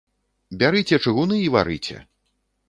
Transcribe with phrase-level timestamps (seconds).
[0.63, 2.01] Бярыце чыгуны і варыце.